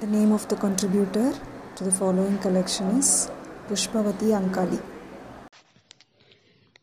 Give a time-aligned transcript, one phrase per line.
[0.00, 1.32] The name of the contributor
[1.76, 3.10] to the following collection is
[3.68, 4.80] Pushpavati Ankali.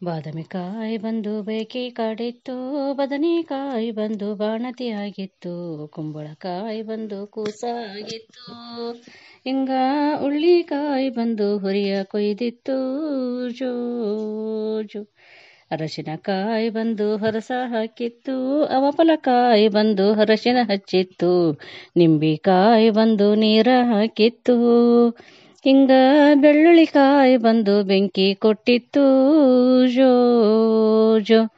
[0.02, 2.56] ಬಾದಾಮಿಕಾಯಿ ಬಂದು ಬೇಕಿ ಕಾಡಿತ್ತು
[2.94, 5.54] ಬದನೆಕಾಯಿ ಬಂದು ಬಾಣತಿಯಾಗಿತ್ತು
[5.88, 8.46] ಕುಂಬಳಕಾಯಿ ಬಂದು ಕೂಸಾಗಿತ್ತು
[9.44, 9.72] ಹಿಂಗ
[10.24, 12.78] ಉಳ್ಳಿಕಾಯಿ ಬಂದು ಹುರಿಯ ಕೊಯ್ದಿತ್ತು
[13.52, 13.72] ಜೋ
[14.94, 15.02] ಜೋ
[15.72, 18.36] ಅರಶಿನಕಾಯಿ ಬಂದು ಹೊರಸ ಹಾಕಿತ್ತು
[18.66, 21.60] ಅವಪಲಕಾಯಿ ಬಂದು ಅರಶಿನ ಹಚ್ಚಿತ್ತು,
[21.98, 24.56] ನಿಂಬಿಕಾಯಿ ಬಂದು ನೀರ ಹಾಕಿತ್ತು.
[25.64, 25.92] ಹಿಂಗ
[26.36, 29.06] ಬೆಳ್ಳುಳ್ಳಿಕಾಯಿ ಬಂದು ಬೆಂಕಿ ಕೊಟ್ಟಿತ್ತು,
[29.88, 30.12] ಜೋ
[31.20, 31.57] ಜೋ.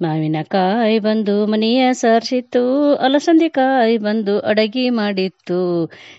[0.00, 2.62] ಮಾವಿನಕಾಯಿ ಬಂದು ಮನೆಯ ಸಾರಿಸಿತ್ತು
[2.96, 5.60] ಅಲಸಂದಿಕಾಯಿ ಬಂದು ಅಡಗಿ ಮಾಡಿತ್ತು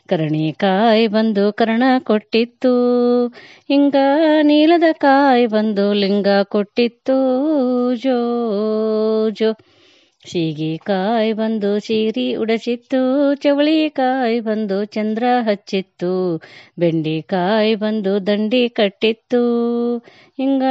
[0.10, 2.74] ಕರಣಿಕಾಯಿ ಬಂದು ಕರ್ಣ ಕೊಟ್ಟಿತ್ತು
[3.68, 3.96] ಹಿಂಗ
[4.42, 7.18] ನೀಲದ ಕಾಯಿ ಬಂದು ಲಿಂಗ ಕೊಟ್ಟಿತ್ತು,
[7.96, 8.18] ಜೋ
[9.32, 9.52] ಜೋ.
[10.26, 13.00] ಸೀಗೆಕಾಯಿ ಬಂದು ಸೀರಿ ಉಡಸಿತ್ತು
[13.36, 16.12] ಚವಳಿಕಾಯಿ ಬಂದು ಚಂದ್ರ ಹಚ್ಚಿತ್ತು
[16.80, 19.42] ಬೆಂಡಿಕಾಯಿ ಬಂದು ದಂಡಿ ಕಟ್ಟಿತ್ತು
[20.38, 20.64] ಹಿಂಗ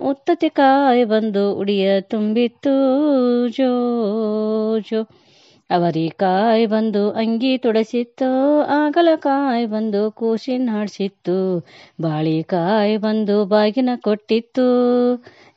[0.00, 2.74] ಉತ್ತತಿಕಾಯಿ ಬಂದು ಉಡಿಯ ತುಂಬಿತ್ತು,
[3.48, 3.70] ಜೋ
[4.90, 5.00] ಜೋ.
[5.70, 8.28] ಅವರಿಕಾಯಿ ಬಂದು ಅಂಗಿ ತೊಡಸಿತ್ತು
[8.76, 11.36] ಆಗಲಕಾಯ್ ಬಂದು ಕೂಸಿನ ಹಾಡ್ಸಿತ್ತು
[12.00, 14.66] ಬಾಳಿಕಾಯಿ ಬಂದು ಬಾಗಿನ ಕೊಟ್ಟಿತ್ತು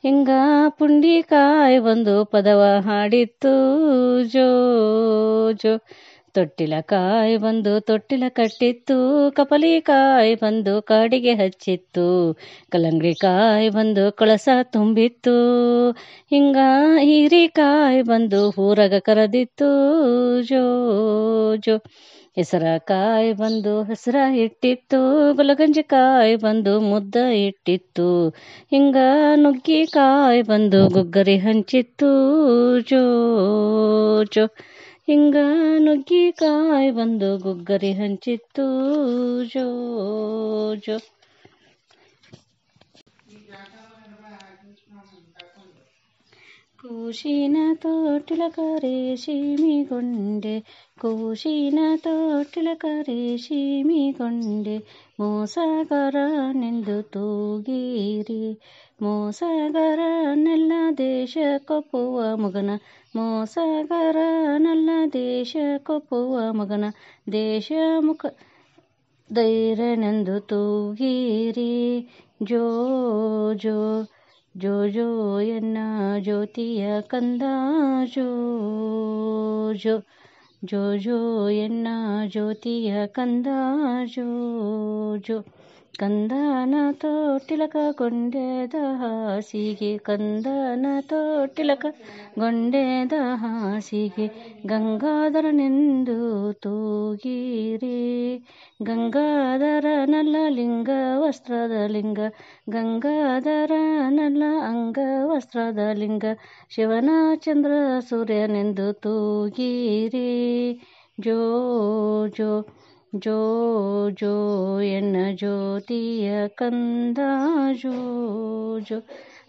[0.02, 0.30] ಹಿಂಗ
[0.78, 3.54] ಪುಂಡಿಕಾಯ್ ಬಂದು ಪದವ ಹಾಡಿತ್ತು.
[4.24, 4.48] ಜೋ
[5.54, 5.72] ಜೋ
[6.34, 8.96] ತೊಟ್ಟಿಲಕಾಯಿ ಬಂದು ತೊಟ್ಟಿಲ ಕಟ್ಟಿತ್ತು
[9.30, 12.06] ಕಪಲಿಕಾಯಿ ಬಂದು ಕಾಡಿಗೆ ಹಚ್ಚಿತ್ತು
[12.72, 15.36] ಕಲ್ಲಂಗಡಿಕಾಯಿ ಬಂದು ಕಳಸ ತುಂಬಿತ್ತು,
[16.30, 16.56] ಹಿಂಗ
[16.98, 19.70] ಹೀರಿಕಾಯಿ ಬಂದು ಊರಗ ಕರೆದಿತ್ತು,
[20.42, 20.64] ಜೋ
[21.56, 21.76] ಜೋ.
[22.36, 25.00] ಹೆಸರಕಾಯಿ ಬಂದು ಹೆಸರ ಇಟ್ಟಿತ್ತು
[25.32, 28.28] ಗುಲಗಂಜಿಕಾಯಿ ಬಂದು ಮುದ್ದ ಇಟ್ಟಿತ್ತು,
[28.70, 28.96] ಹಿಂಗ
[29.34, 32.10] ನುಗ್ಗಿಕಾಯಿ ಬಂದು ಗುಗ್ಗರಿ ಹಂಚಿತ್ತು,
[32.80, 33.02] ಜೋ
[34.34, 34.46] ಜೋ.
[35.07, 35.37] ಹಿಂಗ
[35.79, 38.67] ನುಗ್ಗಿಕಾಯಿ ಬಂದು ಗುಗ್ಗರಿ ಹಂಚಿತ್ತು
[39.51, 39.67] ಜೋ
[40.85, 40.97] ಜೋ
[46.81, 50.53] ಕೂಶಿನ ತೋಟಿಲ ಕರೆ ಸೀಮಿಗೊಂಡೆ
[51.01, 54.75] ಕೂಶಿನ ತೋಟಿಲ ಕರೆ ಸೀಮಿಗೊಂಡೆ
[55.19, 58.43] ಮೋಸಗರನೆಂದು ತೂಗಿರಿ
[59.02, 62.70] ಮೋಸಗರನೆಲ್ಲ ದೇಶ ಕೊಪ್ಪುವ ಮಗನ.
[63.16, 66.84] ಮೋಸಗರನೆಲ್ಲ ದೇಶ ಕೊಪ್ಪುವ ಮಗನ.
[67.32, 68.26] ದೇಶ ಮುಖ
[69.32, 72.08] ಧೈರ್ಯನೆಂದು ತೂಗಿರಿ.
[72.42, 74.08] ಜೋ ಜೋ
[74.56, 75.78] ಜೋ ಜೋ, ಎನ್ನ
[76.18, 77.42] ಜ್ಯೋತಿಯ ಕಂದ,
[78.04, 78.28] ಜೋ
[79.72, 79.98] ಜೋ
[80.64, 81.88] ಜೋ ಜೋ, ಎನ್ನ
[82.26, 83.46] ಜ್ಯೋತಿಯ ಕಂದ,
[84.04, 84.26] ಜೋ
[85.16, 85.44] ಜೋ.
[85.94, 91.84] ಕಂದನ ತೋಟಿಲಕ ಗೊಂಡೆದ ಹಾಸಿಗೆ, ಕಂದನ ತೋಟಿಲಕ
[92.38, 94.26] ಗೊಂಡೆದ ಹಾಸಿಗೆ,
[94.66, 96.16] ಗಂಗಾಧರನೆಂದು
[96.62, 97.98] ತೂಗಿರಿ.
[98.82, 102.20] ಗಂಗಾಧರ ನಲ್ಲ ಲಿಂಗ ವಸ್ತ್ರದ ಲಿಂಗ
[102.68, 103.72] ಗಂಗಾಧರ
[104.10, 106.24] ನಲ್ಲ ಅಂಗ ವಸ್ತ್ರದ ಲಿಂಗ
[106.70, 107.72] ಶಿವನ ಚಂದ್ರ
[108.08, 110.30] ಸೂರ್ಯನೆಂದು ತೂಗಿರಿ.
[111.18, 111.38] ಜೋ
[112.36, 112.50] ಜೋ
[113.14, 117.18] ಜೋ ಜೋ ಎನ್ನ ಜ್ಯೋತಿಯ ಕಂದ
[117.72, 117.94] ಜೋ
[118.80, 118.98] ಜೋ.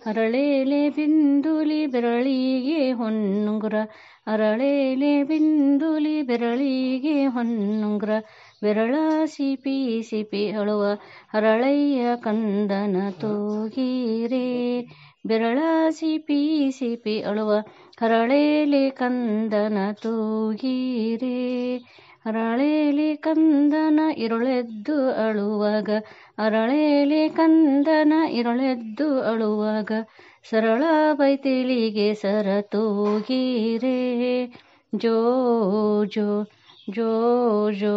[0.05, 3.75] ಅರಳೇಲೆ ಬಿಂದುಲಿ ಬೆರಳಿಗೆ ಹೊನ್ನುಂಗುರ,
[4.27, 8.09] ಅರಳೇಲೆ ಬಿಂದುಲಿ ಬೆರಳಿಗೆ ಹೊನ್ನುಂಗುರ,
[8.63, 10.85] ಬೆರಳ ಸಿಪಿ ಸಿಪಿ ಅಳುವ
[11.33, 14.81] ಅರಳಯ್ಯ ಕಂದನ ತೂಗಿರೆ.
[15.27, 15.59] ಬೆರಳ
[15.89, 17.53] ಸಿಪಿ ಸಿಪಿ ಅಳುವ
[18.01, 21.77] ಅರಳೇಲೆ ಕಂದನ ತೂಗಿರೆ.
[22.25, 25.89] ಅರಳೇಲಿ ಕಂದನ ಇರುಳೆದ್ದು ಅಳುವಾಗ,
[26.37, 29.89] ಅರಳೇಲಿ ಕಂದನ ಇರುಳೆದ್ದು ಅಳುವಾಗ,
[30.43, 30.83] ಸರಳ
[31.13, 33.97] ಬೈತಿಳಿಗೆ ಸರ ತೂಗಿರೆ
[34.93, 35.17] ಜೋ
[36.11, 36.27] ಜೋ
[36.89, 37.11] ಜೋ
[37.73, 37.95] ಜೋ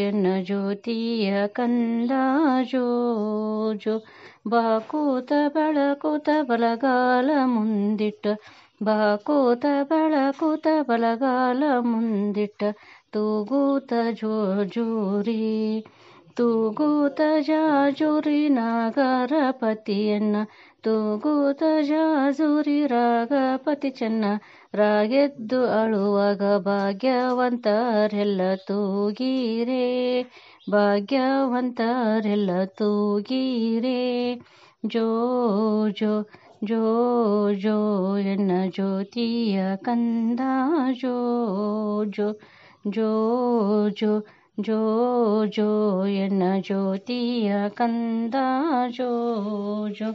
[0.00, 2.12] ಎನ್ನ ಜ್ಯೋತಿಯ ಕಂದ,
[2.70, 2.84] ಜೋ
[3.76, 3.94] ಜೋ.
[4.46, 8.26] ಬಾಕೂತ ಬಳಕೂತ ಬಲಗಾಲ ಮುಂದಿಟ್ಟ
[8.82, 12.60] ಬಾಕೂತ ಬಳಕೂತ ಬಲಗಾಲ ಮುಂದಿಟ್ಟ
[13.12, 15.84] ತೂಗೂತ ಜೋ ಜೋರಿ
[16.36, 20.36] ತೂಗೂತ ಜಾಜೂರಿ ನಾಗರಪತಿಯನ್ನ
[20.82, 24.24] ತೂಗೂತ ಜಾಜೂರಿ ರಾಗಪತಿ ಚೆನ್ನ
[24.74, 30.22] ರಾಗೆದ್ದು ಅಳುವಾಗ ಭಾಗ್ಯವಂತರೆಲ್ಲ ತೂಗೀರೆ
[30.72, 34.34] ಭಾಗ್ಯವಂತರೆಲ್ಲ ತೂಗೀರೆ.
[34.86, 35.06] ಜೋ
[35.90, 36.12] ಜೋ
[36.64, 36.82] ಜೋ
[37.52, 37.78] ಜೋ
[38.18, 40.40] ಎನ್ನ ಜ್ಯೋತಿಯ ಕಂದ,
[40.92, 41.16] ಜೋ
[42.04, 42.40] ಜೋ
[42.92, 43.10] ಜೋ
[44.00, 44.12] ಜೋ
[44.58, 44.78] ಜೋ
[45.56, 45.68] ಜೋ
[46.16, 48.34] ಎನ್ನ ಜ್ಯೋತಿಯ ಕಂದ
[48.96, 49.10] ಜೋ
[49.98, 50.10] ಜೋ.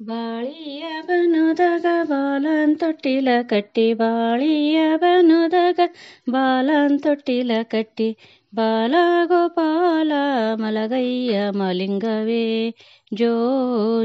[0.00, 5.80] ಬಾಳಿಯ ಬನುದಗ ಬಾಲನ್ ತೊಟ್ಟಿಲ ಕಟ್ಟಿ ಬಾಳಿಯ ಬನುದಗ
[6.30, 8.08] ಬಾಲನ್ ತೊಟ್ಟಿಲ ಕಟ್ಟಿ
[8.56, 8.94] ಬಾಲ
[9.24, 10.12] ಗೋಪಾಲ
[10.54, 12.46] ಮಲಗಯ್ಯ ಮಲಿಂಗವೇ.
[13.14, 13.32] ಜೋ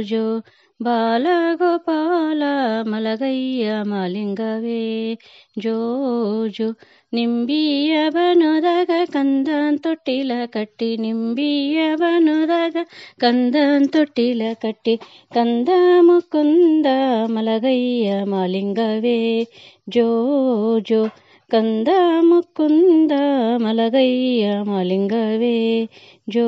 [0.02, 0.24] ಜೋ
[0.80, 2.44] ಬಾಲ ಗೋಪಾಲ
[2.88, 4.84] ಮಲಗಯ್ಯ ಮಲಿಂಗವೇ
[5.60, 5.74] ಜೋ
[6.50, 6.68] ಜೋ
[7.14, 12.78] ನಿಂಬಿಯ ಬನುದಾಗ ಕಂದನ್ ತೊಟ್ಟಿಲ ಕಟ್ಟಿ ನಿಂಬಿಯ ಬನುದಾಗ
[13.20, 14.96] ಕಂದನ್ ತೊಟ್ಟಿಲ ಕಟ್ಟಿ
[15.34, 15.70] ಕಂದ
[16.02, 16.88] ಮುಕುಂದ
[17.30, 19.20] ಮಲಗಯ್ಯ ಮಾಲಿಂಗವೇ
[19.88, 20.10] ಜೋ
[20.82, 21.02] ಜೋ
[21.52, 21.90] ಕಂದ
[22.22, 23.14] ಮುಕುಂದ
[23.58, 25.58] ಮಲಗಯ್ಯ ಮಾಲಿಂಗವೇ
[26.28, 26.48] ಜೋ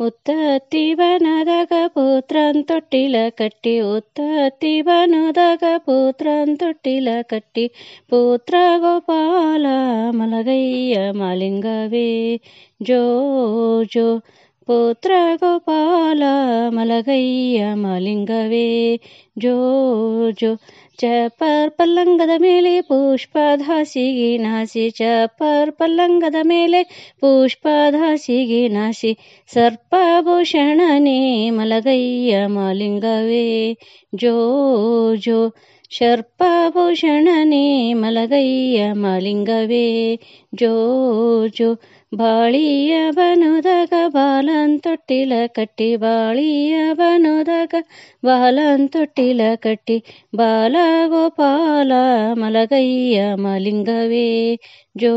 [0.00, 7.64] ಜೋ ಉತ್ತತ್ತಿ ಬನದಾಗ ಪುತ್ರನ್ ತೊಟ್ಟಿಲ ಕಟ್ಟಿ ಉತ್ತತ್ತಿ ಬನದಾಗ ಪುತ್ರನ್ ತೊಟ್ಟಿಲ ಕಟ್ಟಿ
[8.10, 9.66] ಪುತ್ರ ಗೋಪಾಲ
[10.10, 12.10] ಮಲಗಯ್ಯ ಮಾಲಿಂಗವೇ
[12.82, 13.02] ಜೋ
[13.84, 14.06] ಜೋ
[14.66, 16.22] ಪುತ್ರ ಗೋಪಾಲ
[16.68, 19.00] ಮಲಗಯ್ಯ ಮಾಲಿಂಗವೇ.
[19.38, 20.56] ಜೋ ಜೋ
[20.98, 24.90] ಚಪರ್ ಪಲ್ಲಂಗದ ಮೇಲೆ ಪುಷ್ಪಧಾಸಿಗೆ ನಾಸಿ.
[24.90, 29.18] ಚಪರ್ ಪಲ್ಲಂಗದ ಮೇಲೆ ಪುಷ್ಪಧಾಸಿಗೆ ನಾಸಿ.
[29.52, 33.78] ಸರ್ಪಭೂಷಣನೇ ಮಲಗಯ್ಯ ಮಾಲಿಂಗವೇ.
[34.14, 35.54] ಜೋ ಜೋ
[35.98, 40.16] ಸರ್ಪಭೂಷಣನೇ ಮಲಗಯ್ಯ ಮಾಲಿಂಗವೇ.
[40.54, 40.74] ಜೋ
[41.48, 41.80] ಜೋ
[42.12, 42.92] ಬಾಳಿಯ
[44.14, 46.74] ಬಾಲಂತೊಟ್ಟಿಲ ಕಟ್ಟಿ ಬಾಳಿಯ
[48.24, 49.96] ಬಾಲಂತೊಟ್ಟಿಲ ಕಟ್ಟಿ
[50.36, 50.76] ಬಾಲ
[51.08, 51.92] ಗೋಪಾಲ
[52.34, 54.28] ಮಲಗಯ್ಯ ಮಲಿಂಗವೇ.
[55.00, 55.14] ಜೋ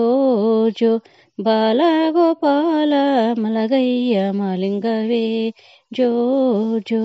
[0.79, 0.91] ಜೋ
[1.37, 1.81] ಬಾಲ
[2.11, 2.93] ಗೋಪಾಲ
[3.39, 5.25] ಮಲಗಯ್ಯ ಮಲಿಂಗವೇ.
[5.91, 6.09] ಜೋ
[6.89, 7.01] ಜೋ.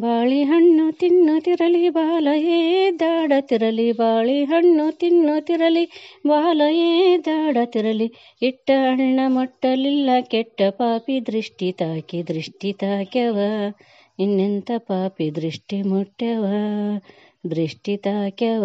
[0.00, 2.58] ಬಾಳಿಹಣ್ಣು ತಿನ್ನುತ್ತಿರಲಿ ಬಾಲಯೇ
[3.00, 5.84] ದಾಡತಿರಲಿ, ಬಾಳಿಹಣ್ಣು ತಿನ್ನುತ್ತಿರಲಿ
[6.26, 8.08] ಬಾಲಯೇ ದಾಡತಿರಲಿ.
[8.42, 13.38] ಇಟ್ಟ ಹಣ್ಣ ಮೊಟ್ಟಲಿಲ್ಲ, ಕೆಟ್ಟ ಪಾಪಿ ದೃಷ್ಟಿ ತಾಕಿ ದೃಷ್ಟಿ ತಾಕ್ಯವ.
[14.18, 16.44] ಇನ್ನೆಂತ ಪಾಪಿ ದೃಷ್ಟಿ ಮುಟ್ಟ್ಯವ
[17.50, 18.64] ದೃಷ್ಟಿ ತಾಕ್ಯವ.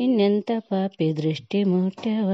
[0.00, 2.30] ಇನ್ನೆಂತ ಪಾಪಿ ದೃಷ್ಟಿ ಮುಟ್ಟ್ಯವ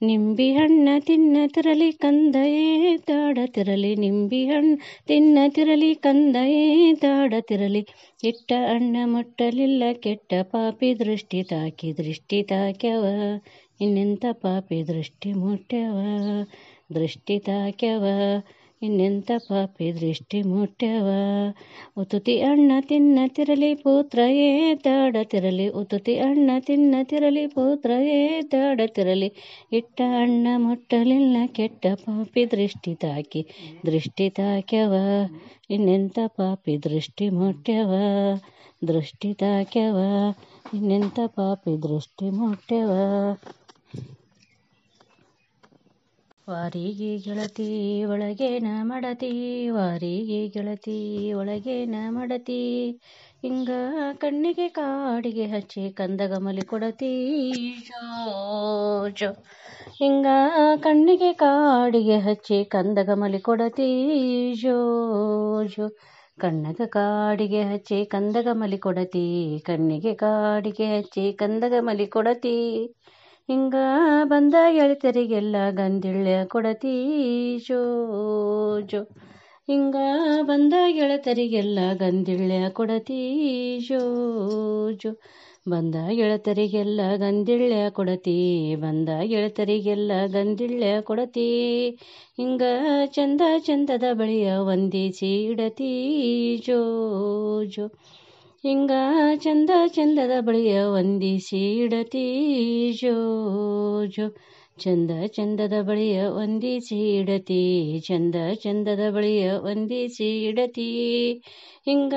[0.00, 4.76] ನಿಂಬಿ ಹಣ್ಣ ತಿನ್ನತಿರಲಿ ಕಂದಯೇ ದಾಡತಿರಲಿ ನಿಂಬಿ ಹಣ್ಣು
[5.06, 7.82] ತಿನ್ನತಿರಲಿ ಕಂದಯೇ ದಾಡತಿರಲಿ
[8.24, 13.04] ಇಟ್ಟ ಅಣ್ಣ ಮುಟ್ಟಲಿಲ್ಲ, ಕೆಟ್ಟ ಪಾಪಿ ದೃಷ್ಟಿ ತಾಕಿ ದೃಷ್ಟಿ ತಾಕ್ಯವ.
[13.80, 15.98] ಇನ್ನೆಂಥ ಪಾಪಿ ದೃಷ್ಟಿ ಮುಟ್ಟ್ಯವ
[16.94, 18.04] ದೃಷ್ಟಿ ತಾಕ್ಯವ.
[18.84, 21.08] ಇನ್ನೆಂತ ಪಾಪಿ ದೃಷ್ಟಿ ಮುಟ್ಟ್ಯವ
[21.96, 25.66] ಉತುತಿ ಅಣ್ಣ ತಿನ್ನ ತಿರಲಿ ತಿನ್ನತಿರಲಿ ತಾಡ ತಿರಲಿ.
[25.68, 29.28] ಉತುತಿ ಅಣ್ಣ ತಿನ್ನ ತಿರಲಿ ತಿನ್ನತಿರಲಿ ತಾಡ ತಿರಲಿ.
[29.72, 33.42] ಇಟ್ಟ ಅಣ್ಣ ಮುಟ್ಟಲಿಲ್ಲ, ಕೆಟ್ಟ ಪಾಪಿ ದೃಷ್ಟಿ ತಾಕಿ
[33.86, 34.94] ದೃಷ್ಟಿ ತಾಕ್ಯವ.
[35.70, 37.92] ಇನ್ನೆಂತ ಪಾಪಿ ದೃಷ್ಟಿ ಮುಟ್ಟ್ಯವ
[38.88, 39.98] ದೃಷ್ಟಿ ತಾಕ್ಯವ.
[40.74, 42.92] ಇನ್ನೆಂತ ಪಾಪಿ ದೃಷ್ಟಿ ಮುಟ್ಟ್ಯವ
[46.48, 47.66] ವಾರಿಗೆ ಗೆಳತಿ
[48.04, 49.30] ಒಳಗೇನ ಮಡತಿ,
[49.68, 50.96] ವಾರಿಗೆ ಗೆಳತಿ
[51.32, 52.58] ಒಳಗೇನ ಮಡತಿ.
[53.42, 53.70] ಹಿಂಗ
[54.18, 57.12] ಕಣ್ಣಿಗೆ ಕಾಡಿಗೆ ಹಚ್ಚಿ ಕಂದಗಮಲಿ ಕೊಡತಿ.
[59.16, 59.30] ಜೋ
[59.98, 60.26] ಹಿಂಗ
[60.82, 63.90] ಕಣ್ಣಿಗೆ ಕಾಡಿಗೆ ಹಚ್ಚಿ ಕಂದಗಮಲಿ ಕೊಡತಿ.
[64.62, 64.76] ಜೋ
[65.66, 65.88] ಜೋ.
[66.40, 69.26] ಕಣ್ಣಗ ಕಾಡಿಗೆ ಹಚ್ಚಿ ಕಂದಗಮಲಿ ಕೊಡತಿ.
[69.66, 72.56] ಕಣ್ಣಿಗೆ ಕಾಡಿಗೆ ಹಚ್ಚಿ ಕಂದಗಮಲಿ ಕೊಡತಿ.
[73.48, 73.76] ಹಿಂಗ
[74.24, 76.94] ಬಂದ ಗೆಳತಿಯರಿಗೆಲ್ಲ ಗಂದಿಳ್ಯ ಕೊಡತಿ
[77.58, 77.80] ಜೋ
[78.82, 79.00] ಜೋ
[79.68, 79.96] ಹಿಂಗ
[80.42, 83.20] ಬಂದ ಗೆಳತರಿಗೆಲ್ಲ ಗಂದಿಳ್ಯ ಕೊಡತಿ
[83.88, 84.02] ಜೋ
[84.94, 85.12] ಜೋ
[85.68, 88.34] ಬಂದ ಗೆಳತರಿಗೆಲ್ಲ ಗಂದಿಳ್ಯ ಕೊಡತಿ,
[88.74, 91.46] ಬಂದ ಗೆಳತರಿಗೆಲ್ಲ ಗಂದಿಳ್ಯ ಕೊಡತಿ.
[92.36, 92.62] ಹಿಂಗ
[93.06, 95.92] ಚಂದ ಚಂದದ ಬಳಿಯ ಒಂದಿಸಿ ಇಡತಿ
[96.66, 96.80] ಜೋ
[97.66, 97.86] ಜೋ
[98.64, 98.90] ಹಿಂಗ
[99.36, 102.22] ಚಂದ ಚಂದದ ಬಳಿಯ ಒಂದಿಸಿ ಇಡತಿ
[102.92, 103.16] ಜೋ
[104.78, 107.60] ಚಂದ ಚಂದದ ಬಳಿಯ ಒಂದಿಸಿಡತಿ
[108.06, 110.88] ಚಂದ ಚಂದದ ಬಳಿಯ ಒಂದಿಸಿ ಇಡತಿ.
[111.84, 112.14] ಹಿಂಗ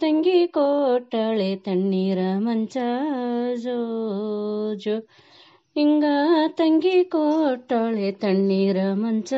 [0.00, 2.76] ತಂಗಿ ಕೋಟಳೆ ತಣ್ಣೀರ ಮಂಚ
[3.56, 3.78] ಜೋ
[4.74, 4.96] ಜೋ
[5.76, 6.04] ಹಿಂಗ
[6.48, 9.34] ತಂಗಿ ಕೋಟಳೆ ತಣ್ಣೀರ ಮಂಚ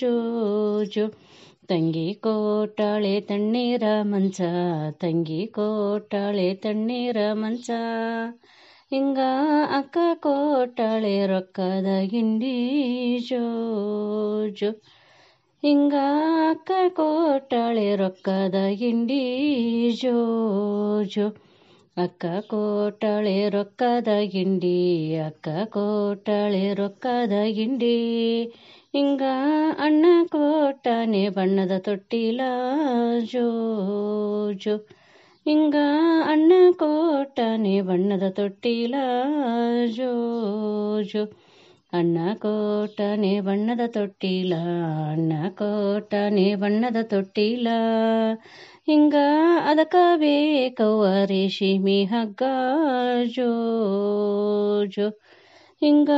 [0.00, 0.14] ಜೋ
[0.84, 1.06] ಜೋ
[1.68, 4.40] ತಂಗಿ ಕೋಟಾಳೆ ತಣ್ಣೀರ ಮಂಚ,
[5.00, 7.70] ತಂಗಿ ಕೋಟಾಳೆ ತಣ್ಣೀರ ಮಂಚ.
[8.90, 9.18] ಹಿಂಗ
[9.78, 12.54] ಅಕ್ಕ ಕೋಟಾಳೆ ರೊಕ್ಕದ ಗಿಂಡಿ
[13.20, 14.70] ಜೋಜು.
[15.62, 15.94] ಹಿಂಗ
[16.50, 19.22] ಅಕ್ಕ ಕೋಟಾಳೆ ರೊಕ್ಕದ ಗಿಂಡಿ
[19.92, 21.26] ಜೋಜು.
[21.96, 24.78] ಅಕ್ಕ ಕೋಟಾಳೆ ರೊಕ್ಕದ ಗಿಂಡಿ
[25.18, 27.96] ಅಕ್ಕ ಕೋಟಾಳೆ ರೊಕ್ಕದ ಗಿಂಡಿ
[28.94, 29.22] ಹಿಂಗ
[29.78, 32.40] ಅಣ್ಣ ಕೋಟನೆ ಬಣ್ಣದ ತೊಟ್ಟಿಲ
[33.24, 33.46] ಜೋ
[34.54, 34.76] ಜೋ
[35.46, 35.76] ಹಿಂಗ
[36.24, 38.94] ಅಣ್ಣ ಕೋಟನೆ ಬಣ್ಣದ ತೊಟ್ಟಿಲ
[39.88, 40.12] ಜೋ
[41.02, 41.24] ಜೋ
[41.92, 44.54] ಅಣ್ಣ ಕೋಟನೆ ಬಣ್ಣದ ತೊಟ್ಟಿಲ,
[45.12, 47.68] ಅಣ್ಣ ಕೋಟನೆ ಬಣ್ಣದ ತೊಟ್ಟಿಲ.
[48.86, 49.16] ಹಿಂಗ
[49.64, 52.42] ಅದಕ್ಕ ಬೇಕವ್ವ ರೇಷಿಮಿ ಹಗ್ಗ
[53.26, 53.50] ಜೋ
[54.86, 55.06] ಜೋ
[55.82, 56.10] ಹಿಂಗ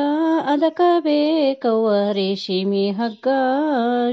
[0.47, 3.29] ಅದಕ ಬೇಕವ್ವ ರೇಷಿಮಿ ಹಗ್ಗ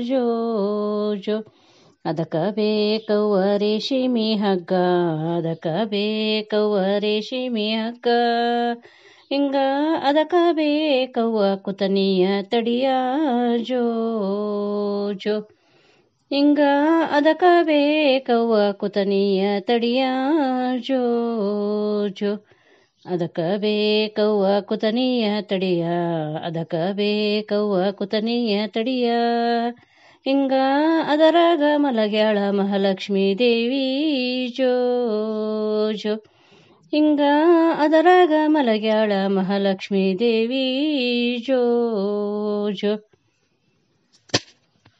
[0.07, 1.43] ಜೋ
[2.05, 4.73] ಅದಕ್ಕ ಬೇಕವ್ವ ರೇಷ್ಮೆ ಹಗ್ಗ
[5.37, 8.07] ಅದಕ ಬೇಕವ್ವ ರೇಷಿಮಿ ಹಗ್ಗ.
[9.29, 9.55] ಹಿಂಗ
[10.03, 12.89] ಅದಕ ಬೇಕವ್ವ ಕುತನಿಯ ತಡಿಯ
[13.63, 13.83] ಜೋ
[16.31, 16.59] ಹಿಂಗ
[17.11, 20.03] ಅದಕ ಬೇಕವ್ವ ಕುತನಿಯ ತಡಿಯ
[20.77, 21.01] ಜೋ
[22.09, 22.54] ಜೋ.
[23.05, 25.85] ಅದಕ್ಕ ಬೇಕವ್ವ ಕುತನಿಯ ತಡಿಯ.
[26.43, 29.11] ಅದಕ್ಕ ಬೇಕವ್ವ ಕುತನಿಯ ತಡಿಯ.
[30.25, 30.53] ಹಿಂಗ
[31.07, 34.71] ಅದರಾಗ ಮಲಗ್ಯಾಳ ಮಹಾಲಕ್ಷ್ಮೀ ದೇವಿ ಜೋ
[35.93, 36.15] ಜೋ.
[36.91, 37.21] ಹಿಂಗ
[37.77, 40.65] ಅದರಾಗ ಮಲಗ್ಯಾಳ ಮಹಾಲಕ್ಷ್ಮೀ ದೇವಿ
[41.47, 41.61] ಜೋ
[42.71, 43.14] ಜೋ.